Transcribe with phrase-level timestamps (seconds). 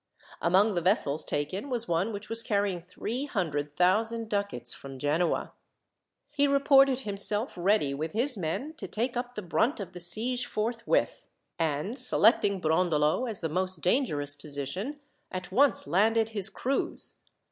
[0.41, 5.53] Among the vessels taken was one which was carrying three hundred thousand ducats from Genoa.
[6.31, 10.47] He reported himself ready with his men to take up the brunt of the siege
[10.47, 11.27] forthwith,
[11.59, 14.99] and selecting Brondolo as the most dangerous position,
[15.31, 17.17] at once landed his crews.